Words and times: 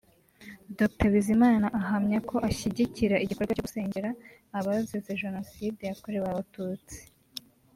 Dr 0.77 1.07
Bizimana 1.13 1.67
ahamya 1.79 2.19
ko 2.29 2.35
ashyigikira 2.49 3.21
igikorwa 3.23 3.55
cyo 3.57 3.63
gusengera 3.67 4.09
abazize 4.57 5.11
Jenoside 5.21 5.81
yakorewe 5.85 6.25
abatutsi 6.29 6.97